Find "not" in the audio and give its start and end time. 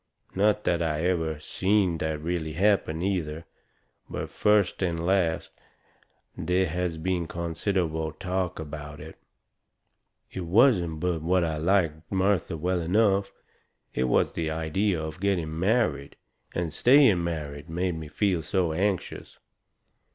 0.33-0.63